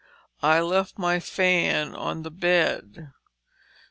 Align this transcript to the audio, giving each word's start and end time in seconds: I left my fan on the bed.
I 0.41 0.61
left 0.61 0.97
my 0.97 1.19
fan 1.19 1.93
on 1.93 2.23
the 2.23 2.31
bed. 2.31 3.13